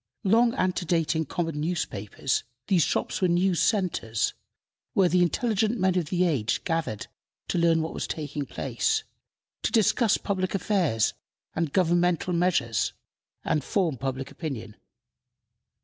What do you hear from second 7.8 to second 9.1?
what was taking place,